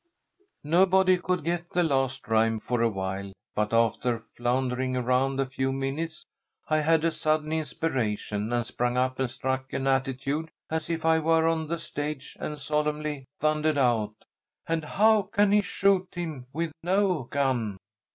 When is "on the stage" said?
11.47-12.35